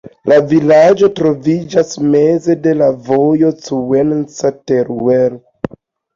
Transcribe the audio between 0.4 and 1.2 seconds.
vilaĝo